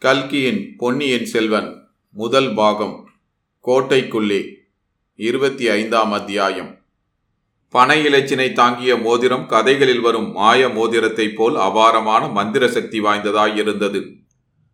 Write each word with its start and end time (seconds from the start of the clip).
கல்கியின் 0.00 0.74
பொன்னியின் 0.76 1.24
செல்வன் 1.24 1.88
முதல் 2.10 2.54
பாகம் 2.54 3.10
கோட்டைக்குள்ளே 3.66 4.46
இருபத்தி 5.14 5.68
ஐந்தாம் 5.68 6.12
அத்தியாயம். 6.12 6.78
பனை 7.68 8.06
இலச்சினை 8.06 8.52
தாங்கிய 8.52 8.96
மோதிரம் 8.96 9.46
கதைகளில் 9.46 10.00
வரும் 10.00 10.32
மாய 10.32 10.68
மோதிரத்தைப் 10.68 11.34
போல் 11.34 11.56
அபாரமான 11.56 12.28
மந்திர 12.28 12.68
சக்தி 12.68 13.00
வாய்ந்ததாய் 13.00 13.56
இருந்தது. 13.56 14.04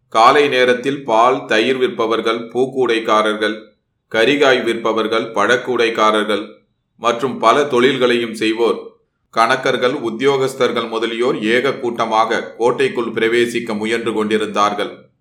காலை 0.09 0.49
நேரத்தில் 0.49 1.05
பால் 1.05 1.45
தயிர் 1.45 1.79
விற்பவர்கள் 1.79 2.49
பூக்கூடைக்காரர்கள் 2.49 3.57
கரிகாய் 4.11 4.63
விற்பவர்கள் 4.63 5.33
பழக்கூடைக்காரர்கள் 5.33 6.55
மற்றும் 6.97 7.39
பல 7.39 7.65
தொழில்களையும் 7.65 8.35
செய்வோர். 8.35 8.93
கணக்கர்கள் 9.31 9.93
உத்தியோகஸ்தர்கள் 9.93 10.89
முதலியோர் 10.89 11.43
ஏக 11.43 11.73
கூட்டமாக 11.73 12.55
கோட்டைக்குள் 12.59 13.13
பிரவேசிக்க 13.13 13.79
முயன்று 13.79 14.13
கொண்டிருந்தார்கள். 14.13 15.13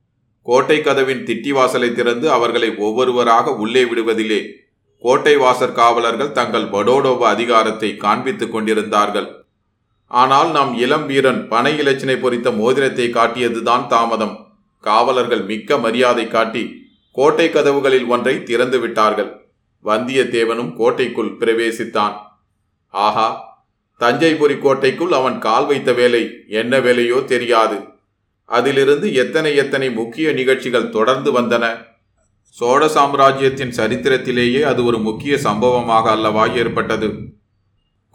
கோட்டை 0.45 0.81
கதவின் 0.81 1.23
திட்டிவாசலை 1.27 1.89
திறந்து 1.93 2.31
அவர்களை 2.31 2.69
ஒவ்வொருவராக 2.75 3.53
உள்ளே 3.55 3.83
விடுவதிலே. 3.83 4.41
கோட்டை 5.03 5.35
வாசற் 5.35 5.75
காவலர்கள் 5.75 6.31
தங்கள் 6.31 6.71
படோடோப 6.73 7.21
அதிகாரத்தை 7.25 7.89
காண்பித்துக் 8.03 8.51
கொண்டிருந்தார்கள். 8.51 9.29
ஆனால் 10.07 10.51
நம் 10.51 10.73
இளம் 10.77 11.05
வீரன் 11.05 11.47
பனை 11.47 11.73
இலச்சினை 11.79 12.15
பொறித்த 12.19 12.51
மோதிரத்தை 12.51 13.07
காட்டியதுதான் 13.09 13.87
தாமதம். 13.87 14.35
காவலர்கள் 14.79 15.43
மிக்க 15.43 15.77
மரியாதை 15.77 16.27
காட்டி 16.27 16.63
கோட்டை 17.11 17.47
கதவுகளில் 17.49 18.05
ஒன்றை 18.05 18.43
திறந்து 18.43 18.79
விட்டார்கள். 18.79 19.31
வந்தியத்தேவனும் 19.85 20.71
கோட்டைக்குள் 20.75 21.33
பிரவேசித்தான். 21.39 22.15
ஆஹா 22.89 23.27
தஞ்சைபுரி 24.01 24.55
கோட்டைக்குள் 24.59 25.11
அவன் 25.11 25.39
கால் 25.39 25.65
வைத்த 25.65 25.91
வேலை 25.93 26.23
என்ன 26.47 26.79
வேலையோ 26.79 27.19
தெரியாது. 27.25 27.77
அதிலிருந்து 28.55 29.07
எத்தனை 29.13 29.51
எத்தனை 29.55 29.87
முக்கிய 29.91 30.27
நிகழ்ச்சிகள் 30.31 30.89
தொடர்ந்து 30.89 31.29
வந்தன? 31.37 31.65
சோழ 32.57 32.81
சாம்ராஜ்யத்தின் 32.87 33.75
சரித்திரத்திலேயே 33.77 34.61
அது 34.71 34.81
ஒரு 34.85 34.97
முக்கிய 34.99 35.33
சம்பவமாக 35.37 36.05
அல்லவா 36.11 36.43
ஏற்பட்டது? 36.61 37.07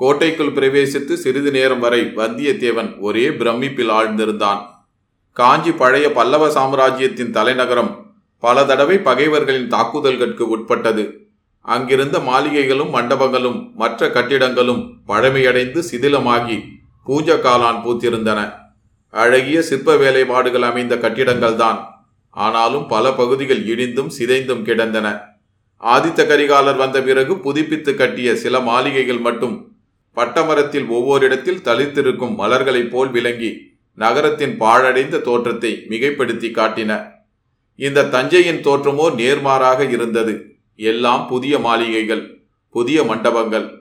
கோட்டைக்குள் 0.00 0.52
பிரவேசித்து 0.52 1.14
சிறிது 1.22 1.50
நேரம் 1.50 1.78
வரை 1.78 2.00
வந்தியத்தேவன் 2.16 2.90
ஒரே 3.00 3.24
பிரமிப்பில் 3.40 3.92
ஆழ்ந்திருந்தான். 3.98 4.60
காஞ்சி 5.36 5.72
பழைய 5.72 6.06
பல்லவ 6.12 6.44
சாம்ராஜ்யத்தின் 6.50 7.30
தலைநகரம் 7.30 7.90
பல 8.42 8.64
தடவை 8.64 8.96
பகைவர்களின் 8.98 9.68
தாக்குதல்களுக்கு 9.68 10.44
உட்பட்டது. 10.48 11.04
அங்கிருந்த 11.64 12.16
மாளிகைகளும் 12.18 12.90
மண்டபங்களும் 12.90 13.58
மற்ற 13.74 14.08
கட்டிடங்களும் 14.08 14.82
பழமையடைந்து 15.08 15.80
சிதிலமாகி 15.90 16.58
பூஜ 17.04 17.36
காலான் 17.36 17.82
பூத்திருந்தன. 17.84 18.40
அழகிய 19.10 19.62
சிற்ப 19.62 19.96
வேலைப்பாடுகள் 19.96 20.62
அமைந்த 20.62 20.96
கட்டிடங்கள் 20.96 21.56
தான் 21.56 21.78
ஆனாலும் 22.30 22.86
பல 22.86 23.12
பகுதிகள் 23.12 23.62
இடிந்தும் 23.64 24.10
சிதைந்தும் 24.18 24.62
கிடந்தன. 24.62 25.36
ஆதித்த 25.82 26.20
கரிகாலர் 26.26 26.76
வந்த 26.76 27.02
பிறகு 27.02 27.40
புதுப்பித்து 27.40 27.94
கட்டிய 27.94 28.36
சில 28.36 28.60
மாளிகைகள் 28.60 29.18
மட்டும் 29.18 29.76
பட்டமரத்தில் 30.14 30.86
ஒவ்வொரு 30.88 31.24
இடத்தில் 31.24 31.64
தளித்திருக்கும் 31.64 32.34
மலர்களைப் 32.38 32.90
போல் 32.90 33.10
விளங்கி 33.10 33.50
நகரத்தின் 33.94 34.56
பாழடைந்த 34.58 35.18
தோற்றத்தை 35.18 35.86
மிகைப்படுத்தி 35.88 36.50
காட்டின. 36.58 36.92
இந்த 37.74 38.02
தஞ்சையின் 38.04 38.62
தோற்றமோ 38.62 39.14
நேர்மாறாக 39.14 39.90
இருந்தது. 39.90 40.34
எல்லாம் 40.74 41.26
புதிய 41.26 41.58
மாளிகைகள் 41.58 42.42
புதிய 42.68 43.04
மண்டபங்கள். 43.04 43.77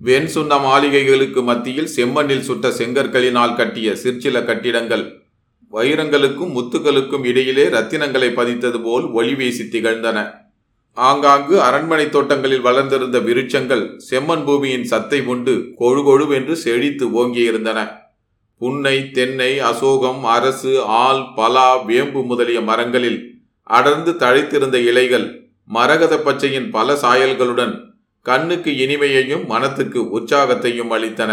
வெண் 0.00 0.28
சுண்ண 0.34 0.56
மாளிகைகளுக்கு 0.58 1.42
மத்தியில் 1.42 1.88
செம்மண்ணில் 1.96 2.44
சுட்ட 2.48 2.68
செங்கற்களினால் 2.68 3.54
கட்டிய 3.54 3.96
சிற்சில 3.96 4.42
கட்டிடங்கள். 4.42 5.04
வைரங்களுக்கும் 5.72 6.52
முத்துக்களுக்கும் 6.56 7.24
இடையிலே 7.24 7.64
ரத்தினங்களை 7.68 8.28
பதித்தது 8.34 8.82
போல் 8.82 9.06
ஒளி 9.10 9.34
வீசி 9.34 9.64
திகழ்ந்தன. 9.64 10.18
ஆங்காங்கு 10.96 11.62
அரண்மனை 11.62 12.10
தோட்டங்களில் 12.10 12.60
வளர்ந்திருந்த 12.60 13.18
விருட்சங்கள் 13.18 13.84
செம்மண் 14.10 14.44
பூமியின் 14.44 14.84
சத்தை 14.84 15.20
உண்டு 15.26 15.54
கொழுகொழுவென்று 15.78 16.52
செழித்து 16.52 17.06
ஓங்கியிருந்தன. 17.20 17.78
புன்னை 18.60 19.10
தென்னை 19.10 19.58
அசோகம் 19.60 20.24
அரசு 20.24 20.72
ஆல் 20.84 21.24
பலா 21.34 21.76
வேம்பு 21.76 22.22
முதலிய 22.22 22.60
மரங்களில் 22.60 23.20
அடர்ந்து 23.62 24.12
தழைத்திருந்த 24.12 24.76
இலைகள் 24.80 25.28
மரகத 25.64 26.16
பச்சையின் 26.16 26.70
பல 26.70 26.94
சாயல்களுடன் 26.94 27.74
கண்ணுக்கு 28.28 28.70
இனிமையையும் 28.70 29.44
மனத்துக்கு 29.46 30.00
உற்சாகத்தையும் 30.18 30.92
அளித்தன. 30.96 31.32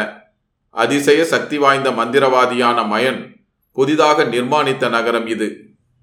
அதிசய 0.69 1.25
சக்தி 1.25 1.57
வாய்ந்த 1.57 1.89
மந்திரவாதியான 1.91 2.79
மயன் 2.94 3.19
புதிதாக 3.72 4.23
நிர்மாணித்த 4.23 4.89
நகரம் 4.89 5.28
இது. 5.28 5.47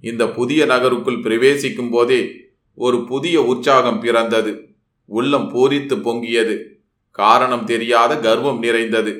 இந்த 0.00 0.28
புதிய 0.28 0.64
நகருக்குள் 0.64 1.20
பிரவேசிக்கும் 1.20 1.90
போதே 1.90 2.20
ஒரு 2.74 3.04
புதிய 3.04 3.36
உற்சாகம் 3.42 4.00
பிறந்தது. 4.00 4.52
உள்ளம் 5.06 5.48
பூரித்து 5.54 5.96
பொங்கியது. 6.06 6.56
காரணம் 7.10 7.64
தெரியாத 7.64 8.12
கர்வம் 8.18 8.58
நிறைந்தது. 8.58 9.12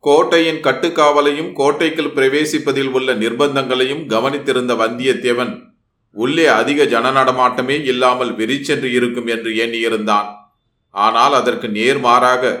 கோட்டையின் 0.00 0.62
கட்டுக்காவலையும் 0.62 1.52
கோட்டைக்குள் 1.52 2.16
பிரவேசிப்பதில் 2.16 2.90
உள்ள 2.90 3.14
நிர்பந்தங்களையும் 3.14 4.04
கவனித்திருந்த 4.06 4.74
வந்தியத்தேவன் 4.74 5.54
உள்ளே 6.12 6.46
அதிக 6.46 6.84
ஜன 6.84 7.10
நடமாட்டமே 7.10 7.76
இல்லாமல் 7.84 8.34
வெறிச்சென்று 8.34 8.92
இருக்கும் 8.92 9.26
என்று 9.26 9.50
எண்ணியிருந்தான். 9.64 10.28
ஆனால் 11.04 11.32
அதற்கு 11.32 11.68
நேர்மாறாக 11.68 12.52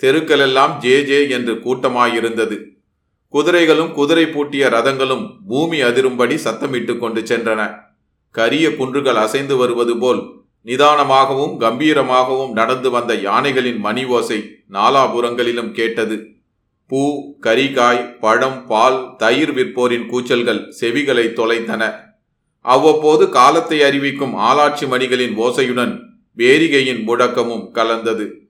தெருக்களெல்லாம் 0.00 0.72
ஜே 0.78 0.96
ஜே 1.04 1.18
என்று 1.28 1.54
கூட்டமாயிருந்தது. 1.54 2.56
குதிரைகளும் 3.34 3.92
குதிரை 3.92 4.24
பூட்டிய 4.26 4.68
ரதங்களும் 4.68 5.24
பூமி 5.48 5.78
அதிரும்படி 5.80 6.36
சத்தமிட்டு 6.44 6.94
கொண்டு 6.98 7.20
சென்றன. 7.20 7.60
கரிய 8.30 8.66
குன்றுகள் 8.76 9.16
அசைந்து 9.16 9.56
வருவது 9.56 9.94
போல் 9.98 10.20
நிதானமாகவும் 10.66 11.54
கம்பீரமாகவும் 11.62 12.52
நடந்து 12.52 12.90
வந்த 12.90 13.12
யானைகளின் 13.14 13.78
மணி 13.78 14.04
ஓசை 14.16 14.38
நாலாபுறங்களிலும் 14.72 15.70
கேட்டது. 15.70 16.16
பூ 16.90 17.02
கரிகாய் 17.46 18.02
பழம் 18.20 18.58
பால் 18.66 18.98
தயிர் 19.16 19.52
விற்போரின் 19.52 20.06
கூச்சல்கள் 20.10 20.62
செவிகளை 20.80 21.26
தொலைத்தன. 21.38 21.82
அவ்வப்போது 22.64 23.24
காலத்தை 23.28 23.78
அறிவிக்கும் 23.82 24.34
ஆளாட்சி 24.48 24.86
மணிகளின் 24.86 25.34
ஓசையுடன் 25.46 25.94
வேரிகையின் 26.38 27.02
முழக்கமும் 27.02 27.70
கலந்தது. 27.70 28.48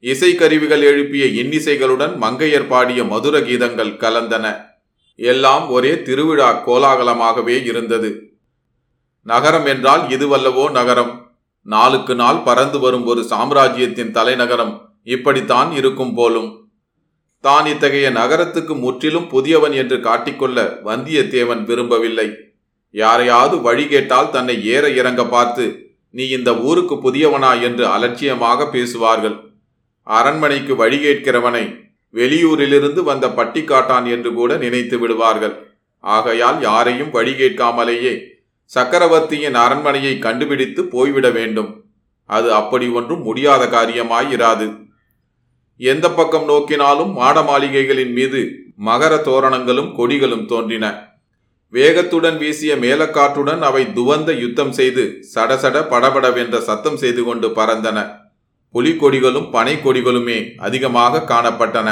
இசைக்கருவிகள் 0.00 0.82
எழுப்பிய 0.82 1.24
இன்னிசைகளுடன் 1.26 2.16
மங்கையர் 2.16 2.66
பாடிய 2.66 3.04
மதுர 3.04 3.40
கீதங்கள் 3.40 3.92
கலந்தன. 3.96 4.66
எல்லாம் 5.14 5.70
ஒரே 5.70 6.02
திருவிழா 6.02 6.62
கோலாகலமாகவே 6.66 7.64
இருந்தது. 7.64 8.36
நகரம் 9.22 9.66
என்றால் 9.66 10.02
இதுவல்லவோ 10.02 10.70
நகரம். 10.70 11.32
நாளுக்கு 11.62 12.14
நாள் 12.14 12.42
பறந்து 12.42 12.78
வரும் 12.78 13.06
ஒரு 13.06 13.22
சாம்ராஜ்யத்தின் 13.22 14.10
தலைநகரம் 14.10 14.96
இப்படித்தான் 15.02 15.72
இருக்கும் 15.72 16.14
போலும். 16.14 16.70
தான் 17.40 17.66
இத்தகைய 17.66 18.10
நகரத்துக்கு 18.10 18.74
முற்றிலும் 18.74 19.28
புதியவன் 19.28 19.72
என்று 19.72 19.96
காட்டிக்கொள்ள 19.96 20.78
வந்தியத்தேவன் 20.84 21.64
விரும்பவில்லை. 21.64 22.30
யாரையாவது 22.90 23.60
வழி 23.60 23.86
கேட்டால் 23.86 24.30
தன்னை 24.30 24.64
ஏற 24.64 24.90
இறங்க 24.90 25.24
பார்த்து 25.24 25.87
நீ 26.10 26.28
இந்த 26.28 26.50
ஊருக்கு 26.56 26.94
புதியவனா 26.94 27.62
என்று 27.62 27.86
அலட்சியமாக 27.86 28.66
பேசுவார்கள். 28.66 29.36
அரண்மனைக்கு 30.02 30.76
வழி 30.76 30.98
கேட்கிறவனை 31.04 31.64
வெளியூரிலிருந்து 32.14 33.02
வந்த 33.02 33.26
பட்டிக்காட்டான் 33.28 34.06
என்று 34.10 34.34
கூட 34.34 34.56
நினைத்து 34.56 34.98
விடுவார்கள். 34.98 35.54
ஆகையால் 35.98 36.60
யாரையும் 36.60 37.10
வழி 37.10 37.32
கேட்காமலேயே 37.32 38.14
சக்கரவர்த்தியின் 38.64 39.54
அரண்மனையை 39.54 40.18
கண்டுபிடித்து 40.18 40.84
போய்விட 40.84 41.30
வேண்டும். 41.30 41.70
அது 42.24 42.52
அப்படி 42.52 42.88
ஒன்றும் 42.88 43.22
முடியாத 43.22 43.66
காரியமாயிராது. 43.66 44.66
எந்த 45.76 46.06
பக்கம் 46.10 46.48
நோக்கினாலும் 46.48 47.12
மாட 47.12 47.40
மாளிகைகளின் 47.40 48.12
மீது 48.12 48.40
மகர 48.84 49.12
தோரணங்களும் 49.22 49.92
கொடிகளும் 49.98 50.46
தோன்றின. 50.46 50.86
வேகத்துடன் 51.72 52.36
வீசிய 52.42 52.72
மேலக்காற்றுடன் 52.76 53.62
அவை 53.68 53.82
துவந்த 53.96 54.30
யுத்தம் 54.42 54.72
செய்து 54.72 55.02
சடசட 55.34 55.76
படபடவென்ற 55.90 56.58
சத்தம் 56.58 56.96
செய்து 56.96 57.22
கொண்டு 57.24 57.48
பறந்தன. 57.48 57.98
புலிக்கொடிகளும் 58.74 59.50
பனை 59.50 59.74
கொடிகளுமே 59.80 60.38
அதிகமாக 60.56 61.24
காணப்பட்டன. 61.32 61.88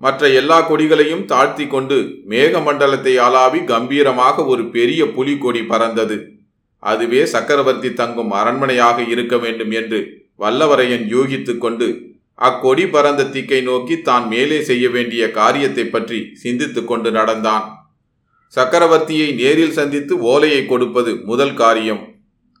மற்ற 0.00 0.28
எல்லா 0.40 0.58
கொடிகளையும் 0.68 1.24
தாழ்த்தி 1.24 1.66
கொண்டு 1.66 1.98
மேகமண்டலத்தை 2.28 3.14
ஆளாவி 3.26 3.60
கம்பீரமாக 3.64 4.44
ஒரு 4.44 4.62
பெரிய 4.70 5.02
புலிகொடி 5.16 5.62
பறந்தது. 5.62 6.16
அதுவே 6.82 7.20
சக்கரவர்த்தி 7.34 7.90
தங்கும் 7.92 8.32
அரண்மனையாக 8.32 8.98
இருக்க 9.12 9.36
வேண்டும் 9.36 9.74
என்று 9.80 10.00
வல்லவரையன் 10.38 11.04
யூகித்துக் 11.14 11.62
கொண்டு 11.66 11.88
அக்கொடி 12.38 12.84
பறந்த 12.86 13.22
திக்கை 13.24 13.60
நோக்கி 13.62 13.96
தான் 14.02 14.24
மேலே 14.28 14.58
செய்ய 14.62 14.84
வேண்டிய 14.90 15.22
காரியத்தை 15.30 15.84
பற்றி 15.84 16.18
சிந்தித்துக் 16.42 16.90
கொண்டு 16.90 17.10
நடந்தான். 17.10 17.66
சக்கரவர்த்தியை 18.56 19.34
நேரில் 19.34 19.70
சந்தித்து 19.70 20.20
ஓலையை 20.20 20.66
கொடுப்பது 20.66 21.16
முதல் 21.24 21.54
காரியம். 21.54 22.02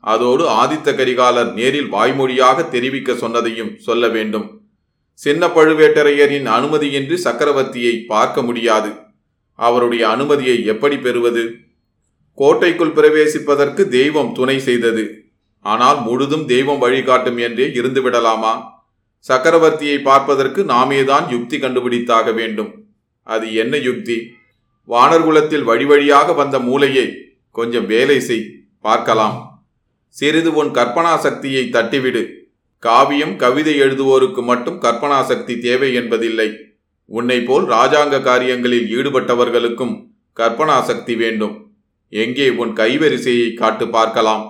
அதோடு 0.00 0.44
ஆதித்த 0.48 0.94
கரிகாலர் 0.94 1.52
நேரில் 1.52 1.92
வாய்மொழியாக 1.92 2.68
தெரிவிக்க 2.68 3.12
சொன்னதையும் 3.12 3.76
சொல்ல 3.76 4.08
வேண்டும். 4.08 4.46
சின்ன 5.12 5.46
பழுவேட்டரையரின் 5.46 6.46
அனுமதியின்றி 6.46 7.16
சக்கரவர்த்தியை 7.24 8.06
பார்க்க 8.06 8.42
முடியாது. 8.42 8.90
அவருடைய 9.54 10.08
அனுமதியை 10.08 10.64
எப்படி 10.64 10.96
பெறுவது? 10.96 11.54
கோட்டைக்குள் 12.34 12.96
பிரவேசிப்பதற்கு 12.96 13.88
தெய்வம் 13.88 14.32
துணை 14.32 14.58
செய்தது. 14.58 15.04
ஆனால் 15.60 16.02
முழுதும் 16.02 16.46
தெய்வம் 16.46 16.78
வழிகாட்டும் 16.78 17.36
என்றே 17.36 17.66
இருந்துவிடலாமா? 17.66 18.52
சக்கரவர்த்தியை 19.28 19.98
பார்ப்பதற்கு 20.02 20.64
நாமேதான் 20.64 21.26
யுக்தி 21.30 21.58
கண்டுபிடித்தாக 21.58 22.34
வேண்டும். 22.34 22.70
அது 23.26 23.54
என்ன 23.54 23.76
யுக்தி? 23.76 24.16
வானர்குலத்தில் 24.88 25.62
வழி 25.62 25.84
வழியாக 25.84 26.32
வந்த 26.32 26.58
மூளையை 26.58 27.06
கொஞ்சம் 27.50 27.86
வேலை 27.86 28.20
செய் 28.20 28.46
பார்க்கலாம். 28.80 29.36
சிறிது 30.08 30.54
உன் 30.54 30.70
கற்பனா 30.70 31.18
சக்தியை 31.18 31.68
தட்டிவிடு. 31.70 32.22
காவியம் 32.78 33.36
கவிதை 33.36 33.80
எழுதுவோருக்கு 33.80 34.42
மட்டும் 34.42 34.80
கற்பனா 34.80 35.22
சக்தி 35.22 35.58
தேவை 35.58 35.94
என்பதில்லை. 35.94 36.48
உன்னை 37.04 37.40
போல் 37.42 37.66
ராஜாங்க 37.66 38.22
காரியங்களில் 38.22 38.88
ஈடுபட்டவர்களுக்கும் 38.96 39.94
கற்பனா 40.36 40.82
சக்தி 40.82 41.14
வேண்டும். 41.16 41.54
எங்கே 42.08 42.50
உன் 42.50 42.72
கைவரிசையை 42.72 43.54
காட்டு 43.54 43.88
பார்க்கலாம். 43.88 44.44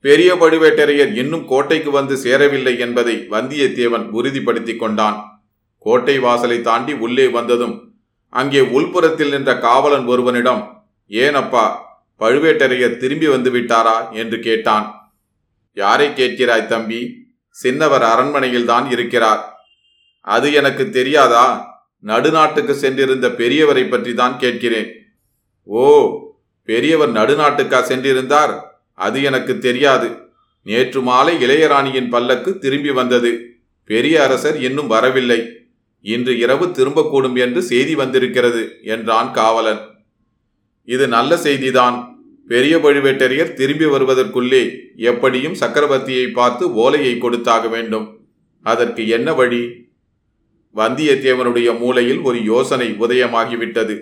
பெரிய 0.00 0.34
பழுவேட்டரையர் 0.34 1.12
இன்னும் 1.14 1.46
கோட்டைக்கு 1.46 1.90
வந்து 1.90 2.16
சேரவில்லை 2.16 2.78
என்பதை 2.78 3.14
வந்தியத்தேவன் 3.30 4.06
உறுதிப்படுத்திக் 4.10 4.80
கொண்டான். 4.80 5.18
கோட்டை 5.78 6.18
வாசலை 6.18 6.60
தாண்டி 6.60 6.92
உள்ளே 6.92 7.26
வந்ததும் 7.28 7.91
அங்கே 8.32 8.60
உள்புறத்தில் 8.60 9.28
நின்ற 9.28 9.58
காவலன் 9.58 10.06
ஒருவனிடம் 10.06 10.62
ஏனப்பா 11.10 11.64
பழுவேட்டரையர் 12.20 12.96
திரும்பி 12.96 13.28
வந்து 13.28 13.50
விட்டாரா 13.50 14.10
என்று 14.10 14.38
கேட்டான். 14.38 14.86
யாரை 15.76 16.08
கேட்கிறாய் 16.08 16.66
தம்பி? 16.66 17.00
சின்னவர் 17.56 18.04
அரண்மனையில்தான் 18.12 18.90
இருக்கிறார். 18.90 19.42
அது 20.20 20.52
எனக்கு 20.52 20.90
தெரியாதா? 20.90 21.44
நடுநாட்டுக்கு 22.04 22.70
சென்றிருந்த 22.70 23.28
பெரியவரை 23.28 23.90
பற்றி 23.90 24.14
தான் 24.14 24.38
கேட்கிறேன். 24.38 24.90
ஓ 25.64 25.84
பெரியவர் 26.64 27.12
நடுநாட்டுக்கா 27.12 27.80
சென்றிருந்தார்? 27.90 28.54
அது 28.94 29.22
எனக்கு 29.22 29.58
தெரியாது. 29.58 30.08
நேற்று 30.66 31.02
மாலை 31.02 31.34
இளையராணியின் 31.44 32.08
பல்லக்கு 32.08 32.58
திரும்பி 32.58 32.90
வந்தது. 32.90 33.32
பெரிய 33.84 34.22
அரசர் 34.22 34.58
இன்னும் 34.60 34.86
வரவில்லை. 34.86 35.40
இன்று 36.02 36.38
இரவு 36.38 36.66
திரும்பக்கூடும் 36.66 37.38
என்று 37.38 37.62
செய்தி 37.62 37.94
வந்திருக்கிறது 37.94 38.78
என்றான் 38.82 39.32
காவலன். 39.32 39.78
இது 40.84 41.08
நல்ல 41.08 41.36
செய்திதான். 41.36 42.10
பெரிய 42.48 42.78
பழுவேட்டரையர் 42.78 43.52
திரும்பி 43.52 43.84
வருவதற்குள்ளே 43.84 44.78
எப்படியும் 44.96 45.52
சக்கரவர்த்தியை 45.52 46.32
பார்த்து 46.32 46.74
ஓலையை 46.74 47.18
கொடுத்தாக 47.18 47.68
வேண்டும். 47.68 48.20
அதற்கு 48.62 49.08
என்ன 49.08 49.32
வழி? 49.32 49.90
வந்தியத்தேவனுடைய 50.74 51.78
மூளையில் 51.78 52.18
ஒரு 52.18 52.44
யோசனை 52.44 52.90
உதயமாகிவிட்டது. 52.90 54.00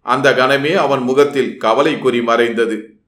அந்த 0.00 0.32
கணமே 0.32 0.74
அவன் 0.74 1.02
முகத்தில் 1.02 1.56
கவலை 1.56 1.98
குறி 1.98 2.22
மறைந்தது. 2.22 2.98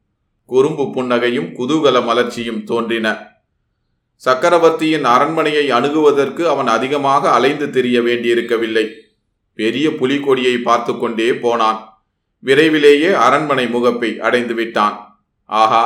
குறும்பு 0.46 0.82
புன்னகையும் 0.82 1.52
குதூகல 1.58 2.04
மலர்ச்சியும் 2.04 2.64
தோன்றின. 2.64 3.35
சக்கரவர்த்தியின் 4.16 5.04
அரண்மனையை 5.04 5.70
அணுகுவதற்கு 5.70 6.42
அவன் 6.48 6.66
அதிகமாக 6.66 7.30
அலைந்து 7.30 7.70
திரிய 7.70 8.00
வேண்டியிருக்கவில்லை. 8.00 8.86
பெரிய 9.54 9.90
புலிகொடியை 9.90 10.62
பார்த்து 10.62 10.98
கொண்டே 10.98 11.34
போனான். 11.34 11.80
விரைவிலேயே 12.38 13.12
அரண்மனை 13.12 13.66
முகப்பை 13.66 14.18
அடைந்து 14.20 14.54
விட்டான். 14.54 14.96
ஆஹா 15.44 15.84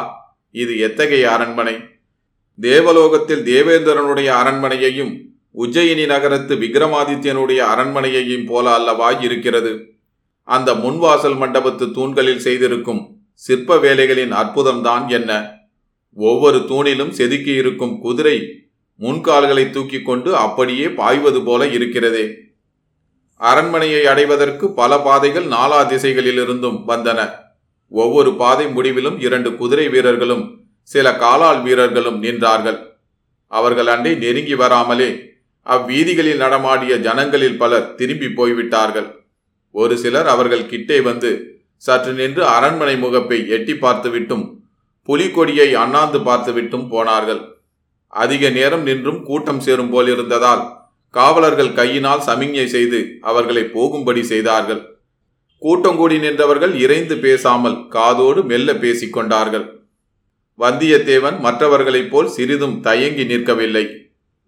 இது 0.51 0.79
எத்தகைய 0.79 1.33
அரண்மனை? 1.33 1.75
தேவலோகத்தில் 2.59 3.45
தேவேந்திரனுடைய 3.45 4.29
அரண்மனையையும் 4.41 5.13
உஜ்ஜயினி 5.59 6.07
நகரத்து 6.07 6.55
விக்ரமாதித்யனுடைய 6.57 7.61
அரண்மனையையும் 7.73 8.47
போல 8.47 8.75
அல்லவா 8.75 9.11
இருக்கிறது? 9.11 9.73
அந்த 10.49 10.75
முன்வாசல் 10.75 11.39
மண்டபத்து 11.43 11.87
தூண்களில் 11.93 12.39
செய்திருக்கும் 12.39 13.03
சிற்ப 13.33 13.77
வேலைகளின் 13.77 14.33
அற்புதம்தான் 14.33 15.09
என்ன? 15.09 15.60
ஒவ்வொரு 16.15 16.59
தூணிலும் 16.59 17.09
செதுக்கி 17.09 17.53
இருக்கும் 17.53 18.01
குதிரை 18.01 18.67
முன்கால்களை 19.01 19.71
தூக்கி 19.71 20.03
கொண்டு 20.03 20.37
அப்படியே 20.37 20.91
பாய்வது 20.91 21.43
போல 21.43 21.67
இருக்கிறதே. 21.67 22.35
அரண்மனையை 23.37 24.07
அடைவதற்கு 24.07 24.73
பல 24.73 24.99
பாதைகள் 24.99 25.45
நாலா 25.45 25.87
திசைகளிலிருந்தும் 25.87 26.83
வந்தன. 26.89 27.31
ஒவ்வொரு 27.89 28.35
பாதை 28.35 28.69
முடிவிலும் 28.69 29.21
இரண்டு 29.21 29.57
குதிரை 29.57 29.89
வீரர்களும் 29.89 30.61
சில 30.83 31.17
காலால் 31.17 31.63
வீரர்களும் 31.63 32.23
நின்றார்கள். 32.23 32.79
அவர்கள் 33.47 33.87
அண்டை 33.87 34.15
நெருங்கி 34.15 34.55
வராமலே 34.55 35.29
அவ்வீதிகளில் 35.67 36.37
நடமாடிய 36.37 36.97
ஜனங்களில் 36.97 37.59
பலர் 37.59 37.95
திரும்பி 37.95 38.29
போய்விட்டார்கள். 38.29 39.29
ஒரு 39.71 39.99
சிலர் 39.99 40.27
அவர்கள் 40.27 40.67
கிட்டே 40.67 41.01
வந்து 41.01 41.59
சற்று 41.77 42.13
நின்று 42.13 42.47
அரண்மனை 42.47 42.99
முகப்பை 42.99 43.49
எட்டி 43.49 43.73
பார்த்துவிட்டும் 43.73 44.59
புலிகொடியை 45.09 45.69
அண்ணாந்து 45.83 46.19
பார்த்துவிட்டும் 46.19 46.87
போனார்கள். 46.89 47.41
அதிக 48.13 48.51
நேரம் 48.51 48.83
நின்றும் 48.83 49.21
கூட்டம் 49.25 49.61
சேரும் 49.61 49.91
போலிருந்ததால் 49.95 50.63
காவலர்கள் 51.15 51.73
கையினால் 51.73 52.25
சமிஞ்ஞை 52.27 52.67
செய்து 52.75 52.99
அவர்களை 53.21 53.63
போகும்படி 53.75 54.23
செய்தார்கள். 54.23 54.83
கூட்டம் 55.63 55.97
கூடி 55.97 56.17
நின்றவர்கள் 56.19 56.75
இறைந்து 56.85 57.17
பேசாமல் 57.25 57.77
காதோடு 57.89 58.41
மெல்ல 58.45 58.73
பேசிக்கொண்டார்கள் 58.85 59.67
வந்தியத்தேவன் 60.59 61.37
மற்றவர்களைப் 61.41 62.11
போல் 62.13 62.29
சிறிதும் 62.29 62.77
தயங்கி 62.81 63.25
நிற்கவில்லை. 63.25 63.85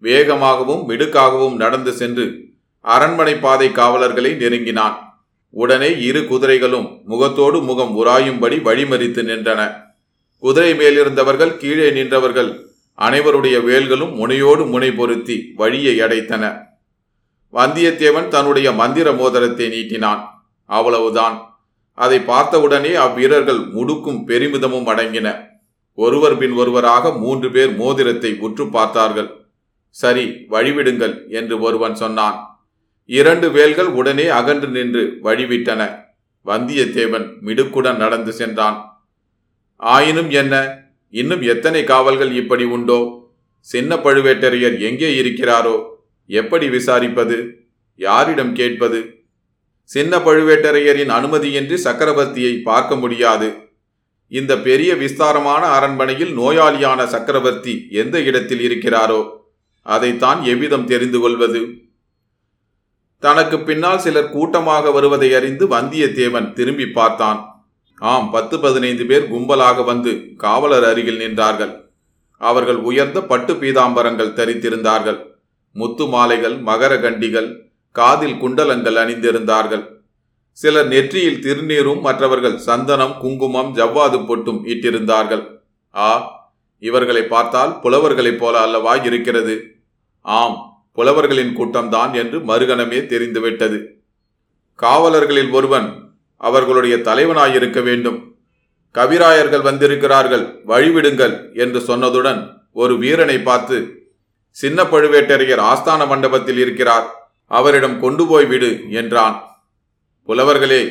வேகமாகவும் 0.03 0.81
மிடுக்காகவும் 0.89 1.55
நடந்து 1.55 1.91
சென்று 1.99 2.25
அரண்மனை 2.85 3.35
பாதை 3.35 3.71
காவலர்களை 3.71 4.31
நெருங்கினான். 4.41 4.97
உடனே 5.53 5.89
இரு 6.07 6.21
குதிரைகளும் 6.29 6.87
முகத்தோடு 7.05 7.57
முகம் 7.61 7.93
உராயும்படி 8.01 8.57
வழிமறித்து 8.67 9.21
நின்றன. 9.29 9.61
குதிரை 10.43 10.71
மேலிருந்தவர்கள் 10.73 11.57
கீழே 11.57 11.89
நின்றவர்கள் 11.89 12.71
அனைவருடைய 12.97 13.57
வேல்களும் 13.67 14.15
முனையோடு 14.15 14.65
முனை 14.65 14.91
பொருத்தி 14.91 15.51
வழியை 15.55 15.99
அடைத்தன. 15.99 16.43
வந்தியத்தேவன் 17.53 18.27
தன்னுடைய 18.27 18.71
மந்திர 18.71 19.11
மோதிரத்தை 19.11 19.67
நீட்டினான். 19.67 20.21
அவ்வளவுதான். 20.65 21.55
அதை 21.93 22.19
பார்த்தவுடனே 22.19 22.89
அவ்வீரர்கள் 22.89 23.61
முடுக்கும் 23.75 24.23
பெருமிதமும் 24.25 24.87
அடங்கின. 24.87 25.45
ஒருவர் 25.93 26.37
பின் 26.37 26.51
ஒருவராக 26.51 27.11
மூன்று 27.11 27.51
பேர் 27.51 27.75
மோதிரத்தை 27.75 28.37
உற்று 28.39 28.67
பார்த்தார்கள். 28.67 29.45
சரி 29.89 30.25
வழிவிடுங்கள் 30.49 31.29
என்று 31.29 31.59
ஒருவன் 31.59 31.95
சொன்னான். 31.95 32.65
இரண்டு 33.05 33.51
வேல்கள் 33.51 33.85
உடனே 33.85 34.27
அகன்று 34.27 34.67
நின்று 34.67 35.19
வழிவிட்டன. 35.23 35.81
வந்தியத்தேவன் 36.45 37.27
மிடுக்குடன் 37.45 37.95
நடந்து 37.95 38.33
சென்றான். 38.33 38.92
ஆயினும் 39.83 40.29
என்ன? 40.29 40.83
இன்னும் 41.09 41.41
எத்தனை 41.41 41.83
காவல்கள் 41.83 42.31
இப்படி 42.35 42.63
உண்டோ? 42.63 43.29
சின்ன 43.59 43.95
பழுவேட்டரையர் 43.95 44.79
எங்கே 44.79 45.21
இருக்கிறாரோ? 45.21 45.85
எப்படி 46.27 46.69
விசாரிப்பது? 46.69 47.49
யாரிடம் 47.95 48.53
கேட்பது? 48.53 49.13
சின்ன 49.83 50.17
பழுவேட்டரையரின் 50.17 51.09
அனுமதியின்றி 51.09 51.77
சக்கரவர்த்தியை 51.83 52.61
பார்க்க 52.61 52.95
முடியாது. 52.95 53.53
இந்த 54.27 54.57
பெரிய 54.57 54.95
விஸ்தாரமான 54.95 55.65
அரண்மனையில் 55.65 56.37
நோயாளியான 56.37 57.05
சக்கரவர்த்தி 57.05 57.87
எந்த 57.91 58.19
இடத்தில் 58.19 58.69
இருக்கிறாரோ? 58.69 59.29
அதைத்தான் 59.81 60.43
எவ்விதம் 60.43 60.85
தெரிந்து 60.85 61.19
கொள்வது? 61.19 61.67
தனக்கு 63.19 63.59
பின்னால் 63.59 63.99
சிலர் 63.99 64.29
கூட்டமாக 64.29 64.91
வருவதை 64.91 65.33
அறிந்து 65.33 65.67
வந்தியத்தேவன் 65.67 66.53
திரும்பி 66.53 66.87
பார்த்தான். 66.87 67.52
ஆம் 67.97 68.29
பத்து 68.31 68.59
பதினைந்து 68.59 69.05
பேர் 69.05 69.31
கும்பலாக 69.31 69.85
வந்து 69.85 70.33
காவலர் 70.37 70.83
அருகில் 70.83 71.19
நின்றார்கள். 71.19 71.81
அவர்கள் 72.37 72.75
உயர்ந்த 72.75 73.21
பட்டு 73.21 73.53
பீதாம்பரங்கள் 73.53 74.33
தரித்திருந்தார்கள். 74.33 75.25
முத்து 75.73 76.07
மாலைகள் 76.07 76.57
மகர 76.59 76.99
கண்டிகள் 77.01 77.71
காதில் 77.91 78.41
குண்டலங்கள் 78.41 78.95
அணிந்திருந்தார்கள். 78.95 79.91
சிலர் 80.51 80.87
நெற்றியில் 80.87 81.39
திருநீரும் 81.39 82.01
மற்றவர்கள் 82.01 82.57
சந்தனம் 82.57 83.17
குங்குமம் 83.19 83.75
ஜவ்வாது 83.75 84.19
பொட்டும் 84.27 84.65
இட்டிருந்தார்கள். 84.65 85.61
ஆ 85.95 86.41
இவர்களை 86.79 87.23
பார்த்தால் 87.23 87.79
புலவர்களைப் 87.83 88.37
போல 88.37 88.59
அல்லவா 88.59 88.95
இருக்கிறது? 88.95 89.63
ஆம் 90.21 90.87
புலவர்களின் 90.91 91.57
கூட்டம்தான் 91.57 92.13
என்று 92.13 92.39
மறுகணமே 92.39 93.05
தெரிந்துவிட்டது. 93.05 94.01
காவலர்களில் 94.79 95.51
ஒருவன் 95.51 96.02
அவர்களுடைய 96.47 96.95
தலைவனாயிருக்க 97.07 97.79
வேண்டும். 97.89 98.19
கவிராயர்கள் 98.95 99.67
வந்திருக்கிறார்கள் 99.67 100.45
வழிவிடுங்கள் 100.71 101.35
என்று 101.63 101.79
சொன்னதுடன் 101.89 102.41
ஒரு 102.81 102.93
வீரனை 103.03 103.37
பார்த்து 103.47 103.77
சின்ன 104.57 104.79
பழுவேட்டரையர் 104.83 105.61
ஆஸ்தான 105.71 106.01
மண்டபத்தில் 106.07 106.59
இருக்கிறார் 106.63 107.07
அவரிடம் 107.51 107.97
கொண்டு 108.03 108.23
போய் 108.27 108.47
விடு 108.51 108.71
என்றான். 108.99 109.37
புலவர்களே 110.29 110.83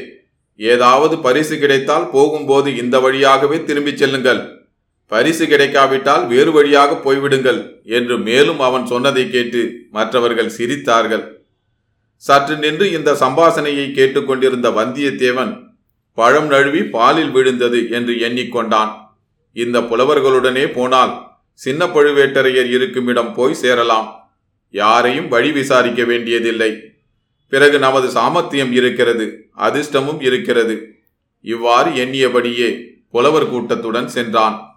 ஏதாவது 0.61 1.15
பரிசு 1.27 1.55
கிடைத்தால் 1.59 2.09
போகும்போது 2.15 2.69
இந்த 2.83 2.97
வழியாகவே 3.05 3.59
திரும்பிச் 3.69 4.01
செல்லுங்கள். 4.03 4.41
பரிசு 5.13 5.45
கிடைக்காவிட்டால் 5.47 6.25
வேறு 6.33 6.51
வழியாக 6.53 6.99
போய்விடுங்கள் 7.05 7.61
என்று 7.97 8.17
மேலும் 8.29 8.61
அவன் 8.69 8.85
சொன்னதை 8.93 9.25
கேட்டு 9.31 9.63
மற்றவர்கள் 9.97 10.55
சிரித்தார்கள். 10.59 11.25
சற்று 12.27 12.57
நின்று 12.57 12.91
இந்த 12.91 13.13
சம்பாசனையை 13.13 13.93
கேட்டுக்கொண்டிருந்த 13.93 14.71
வந்தியத்தேவன் 14.71 15.71
பழம் 16.15 16.47
நழுவி 16.47 16.83
பாலில் 16.83 17.31
விழுந்தது 17.31 17.91
என்று 17.91 18.15
எண்ணிக்கொண்டான். 18.15 18.91
இந்த 19.53 19.81
புலவர்களுடனே 19.81 20.73
போனால் 20.73 21.27
சின்ன 21.53 21.87
பழுவேட்டரையர் 21.87 22.71
இருக்கும் 22.71 23.07
இடம் 23.07 23.35
போய் 23.35 23.55
சேரலாம். 23.55 24.31
யாரையும் 24.71 25.29
வழி 25.29 25.53
விசாரிக்க 25.53 26.05
வேண்டியதில்லை. 26.05 26.71
பிறகு 27.49 27.79
நமது 27.79 28.11
சாமர்த்தியம் 28.11 28.73
இருக்கிறது 28.73 29.51
அதிர்ஷ்டமும் 29.57 30.21
இருக்கிறது. 30.21 30.95
இவ்வாறு 31.41 31.91
எண்ணியபடியே 31.91 32.85
புலவர் 33.11 33.51
கூட்டத்துடன் 33.51 34.07
சென்றான். 34.07 34.72